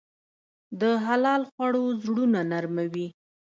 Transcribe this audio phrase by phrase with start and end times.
[0.79, 3.07] د حلال خوړو زړونه نرموي.